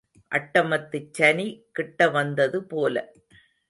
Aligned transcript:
அட்டமத்துச் 0.31 1.13
சனி 1.13 1.47
கிட்ட 1.71 2.09
வந்தது 2.09 2.63
போல. 2.65 2.95